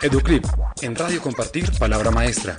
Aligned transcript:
Educlip, 0.00 0.44
en 0.82 0.94
Radio 0.94 1.20
Compartir, 1.20 1.76
Palabra 1.76 2.12
Maestra. 2.12 2.56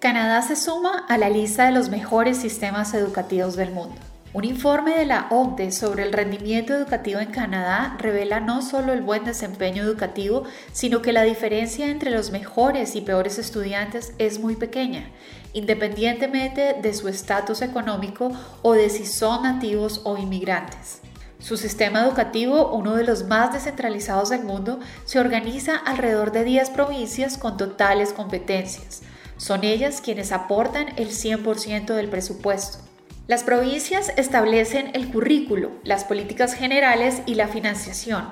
Canadá 0.00 0.40
se 0.40 0.56
suma 0.56 1.04
a 1.06 1.18
la 1.18 1.28
lista 1.28 1.66
de 1.66 1.72
los 1.72 1.90
mejores 1.90 2.38
sistemas 2.38 2.94
educativos 2.94 3.54
del 3.54 3.70
mundo. 3.70 4.00
Un 4.34 4.44
informe 4.44 4.98
de 4.98 5.06
la 5.06 5.28
OCDE 5.30 5.70
sobre 5.70 6.02
el 6.02 6.12
rendimiento 6.12 6.74
educativo 6.74 7.20
en 7.20 7.30
Canadá 7.30 7.96
revela 8.00 8.40
no 8.40 8.62
solo 8.62 8.92
el 8.92 9.00
buen 9.00 9.22
desempeño 9.22 9.84
educativo, 9.84 10.42
sino 10.72 11.02
que 11.02 11.12
la 11.12 11.22
diferencia 11.22 11.88
entre 11.88 12.10
los 12.10 12.32
mejores 12.32 12.96
y 12.96 13.02
peores 13.02 13.38
estudiantes 13.38 14.12
es 14.18 14.40
muy 14.40 14.56
pequeña, 14.56 15.08
independientemente 15.52 16.74
de 16.82 16.94
su 16.94 17.06
estatus 17.06 17.62
económico 17.62 18.32
o 18.62 18.72
de 18.72 18.90
si 18.90 19.06
son 19.06 19.44
nativos 19.44 20.00
o 20.02 20.18
inmigrantes. 20.18 20.98
Su 21.38 21.56
sistema 21.56 22.02
educativo, 22.02 22.72
uno 22.72 22.96
de 22.96 23.04
los 23.04 23.22
más 23.28 23.52
descentralizados 23.52 24.30
del 24.30 24.42
mundo, 24.42 24.80
se 25.04 25.20
organiza 25.20 25.76
alrededor 25.76 26.32
de 26.32 26.42
10 26.42 26.70
provincias 26.70 27.38
con 27.38 27.56
totales 27.56 28.12
competencias. 28.12 29.02
Son 29.36 29.62
ellas 29.62 30.00
quienes 30.00 30.32
aportan 30.32 30.88
el 30.96 31.10
100% 31.10 31.94
del 31.94 32.08
presupuesto. 32.08 32.93
Las 33.26 33.42
provincias 33.42 34.12
establecen 34.18 34.90
el 34.92 35.10
currículo, 35.10 35.70
las 35.82 36.04
políticas 36.04 36.52
generales 36.52 37.22
y 37.24 37.36
la 37.36 37.48
financiación. 37.48 38.28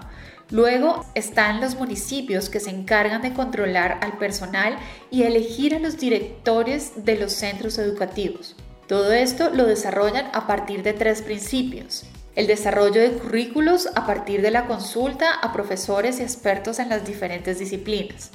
Luego 0.50 1.06
están 1.14 1.62
los 1.62 1.77
municipios 1.77 2.50
que 2.50 2.60
se 2.60 2.69
encargan 2.69 3.23
de 3.23 3.33
controlar 3.33 3.98
al 4.02 4.19
personal 4.19 4.77
y 5.10 5.23
elegir 5.23 5.74
a 5.74 5.78
los 5.78 5.97
directores 5.97 7.06
de 7.06 7.16
los 7.16 7.33
centros 7.33 7.78
educativos. 7.78 8.55
Todo 8.86 9.12
esto 9.12 9.48
lo 9.48 9.64
desarrollan 9.64 10.27
a 10.34 10.47
partir 10.47 10.83
de 10.83 10.92
tres 10.92 11.22
principios. 11.22 12.05
El 12.36 12.47
desarrollo 12.47 13.00
de 13.00 13.12
currículos 13.12 13.88
a 13.95 14.05
partir 14.06 14.42
de 14.42 14.50
la 14.50 14.66
consulta 14.66 15.33
a 15.33 15.55
profesores 15.55 16.20
y 16.20 16.22
expertos 16.22 16.78
en 16.81 16.91
las 16.91 17.06
diferentes 17.06 17.59
disciplinas. 17.59 18.31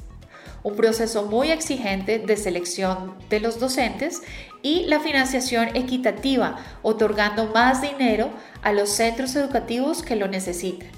Un 0.64 0.76
proceso 0.76 1.26
muy 1.26 1.52
exigente 1.52 2.20
de 2.20 2.38
selección 2.38 3.16
de 3.30 3.40
los 3.40 3.60
docentes 3.60 4.22
y 4.62 4.86
la 4.86 5.00
financiación 5.00 5.76
equitativa, 5.76 6.58
otorgando 6.82 7.48
más 7.54 7.82
dinero 7.82 8.30
a 8.64 8.74
los 8.74 8.90
centros 8.90 9.36
educativos 9.36 10.04
que 10.04 10.16
lo 10.16 10.28
necesitan. 10.28 10.90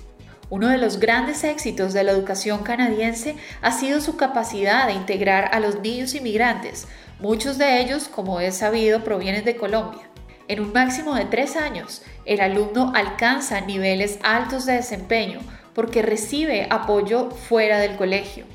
Uno 0.49 0.69
de 0.69 0.79
los 0.79 0.99
grandes 0.99 1.43
éxitos 1.43 1.93
de 1.93 2.03
la 2.03 2.11
educación 2.11 2.63
canadiense 2.63 3.35
ha 3.61 3.71
sido 3.71 4.01
su 4.01 4.17
capacidad 4.17 4.87
de 4.87 4.93
integrar 4.93 5.49
a 5.53 5.59
los 5.59 5.79
niños 5.81 6.15
inmigrantes. 6.15 6.87
Muchos 7.19 7.59
de 7.59 7.81
ellos, 7.81 8.07
como 8.07 8.39
es 8.39 8.57
sabido, 8.57 9.03
provienen 9.03 9.45
de 9.45 9.55
Colombia. 9.55 10.09
En 10.47 10.61
un 10.61 10.73
máximo 10.73 11.13
de 11.13 11.25
tres 11.25 11.55
años, 11.55 12.01
el 12.25 12.41
alumno 12.41 12.91
alcanza 12.95 13.61
niveles 13.61 14.17
altos 14.23 14.65
de 14.65 14.73
desempeño 14.73 15.39
porque 15.75 16.01
recibe 16.01 16.65
apoyo 16.71 17.29
fuera 17.29 17.77
del 17.77 17.95
colegio. 17.95 18.45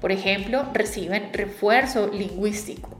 Por 0.00 0.12
ejemplo, 0.12 0.66
reciben 0.72 1.32
refuerzo 1.32 2.08
lingüístico. 2.08 2.90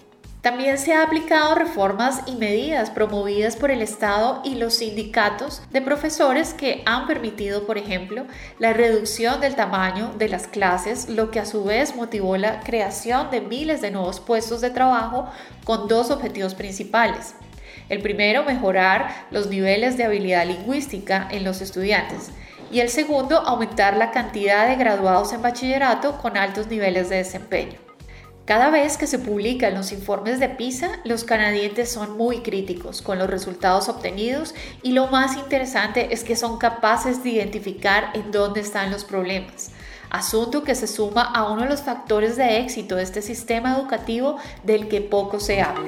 También 0.44 0.76
se 0.76 0.92
han 0.92 1.06
aplicado 1.06 1.54
reformas 1.54 2.20
y 2.26 2.32
medidas 2.32 2.90
promovidas 2.90 3.56
por 3.56 3.70
el 3.70 3.80
Estado 3.80 4.42
y 4.44 4.56
los 4.56 4.74
sindicatos 4.74 5.62
de 5.70 5.80
profesores 5.80 6.52
que 6.52 6.82
han 6.84 7.06
permitido, 7.06 7.66
por 7.66 7.78
ejemplo, 7.78 8.26
la 8.58 8.74
reducción 8.74 9.40
del 9.40 9.54
tamaño 9.54 10.12
de 10.18 10.28
las 10.28 10.46
clases, 10.46 11.08
lo 11.08 11.30
que 11.30 11.40
a 11.40 11.46
su 11.46 11.64
vez 11.64 11.96
motivó 11.96 12.36
la 12.36 12.60
creación 12.60 13.30
de 13.30 13.40
miles 13.40 13.80
de 13.80 13.90
nuevos 13.90 14.20
puestos 14.20 14.60
de 14.60 14.68
trabajo 14.68 15.30
con 15.64 15.88
dos 15.88 16.10
objetivos 16.10 16.54
principales. 16.54 17.34
El 17.88 18.02
primero, 18.02 18.44
mejorar 18.44 19.26
los 19.30 19.46
niveles 19.46 19.96
de 19.96 20.04
habilidad 20.04 20.46
lingüística 20.46 21.26
en 21.30 21.44
los 21.44 21.62
estudiantes. 21.62 22.32
Y 22.70 22.80
el 22.80 22.88
segundo, 22.88 23.38
aumentar 23.38 23.96
la 23.96 24.10
cantidad 24.10 24.68
de 24.68 24.76
graduados 24.76 25.32
en 25.32 25.42
bachillerato 25.42 26.18
con 26.18 26.36
altos 26.36 26.66
niveles 26.68 27.08
de 27.08 27.16
desempeño. 27.16 27.84
Cada 28.44 28.68
vez 28.68 28.98
que 28.98 29.06
se 29.06 29.18
publican 29.18 29.72
los 29.72 29.90
informes 29.90 30.38
de 30.38 30.50
PISA, 30.50 31.00
los 31.04 31.24
canadienses 31.24 31.90
son 31.90 32.18
muy 32.18 32.42
críticos 32.42 33.00
con 33.00 33.18
los 33.18 33.30
resultados 33.30 33.88
obtenidos 33.88 34.54
y 34.82 34.92
lo 34.92 35.06
más 35.06 35.38
interesante 35.38 36.12
es 36.12 36.24
que 36.24 36.36
son 36.36 36.58
capaces 36.58 37.24
de 37.24 37.30
identificar 37.30 38.10
en 38.12 38.30
dónde 38.32 38.60
están 38.60 38.90
los 38.90 39.04
problemas, 39.04 39.70
asunto 40.10 40.62
que 40.62 40.74
se 40.74 40.86
suma 40.86 41.22
a 41.22 41.50
uno 41.50 41.62
de 41.62 41.70
los 41.70 41.80
factores 41.80 42.36
de 42.36 42.58
éxito 42.58 42.96
de 42.96 43.04
este 43.04 43.22
sistema 43.22 43.78
educativo 43.78 44.36
del 44.62 44.88
que 44.88 45.00
poco 45.00 45.40
se 45.40 45.62
habla. 45.62 45.86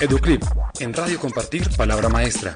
Educlip, 0.00 0.42
en 0.80 0.94
Radio 0.94 1.20
Compartir, 1.20 1.68
Palabra 1.76 2.08
Maestra. 2.08 2.54